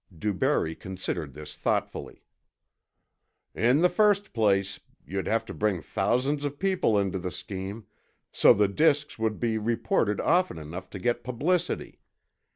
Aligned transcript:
DuBarry 0.17 0.73
considered 0.73 1.35
this 1.35 1.55
thoughtfully. 1.55 2.23
"In 3.53 3.81
the 3.83 3.87
first 3.87 4.33
place, 4.33 4.79
you'd 5.05 5.27
have 5.27 5.45
to 5.45 5.53
bring 5.53 5.79
thousands 5.83 6.43
of 6.43 6.57
people 6.57 6.97
into 6.97 7.19
the 7.19 7.29
scheme, 7.29 7.85
so 8.31 8.51
the 8.51 8.67
disks 8.67 9.19
would 9.19 9.39
be 9.39 9.59
reported 9.59 10.19
often 10.19 10.57
enough 10.57 10.89
to 10.89 10.97
get 10.97 11.23
publicity. 11.23 11.99